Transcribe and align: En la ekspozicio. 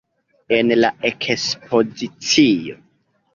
En 0.55 0.71
la 0.79 0.89
ekspozicio. 1.09 2.81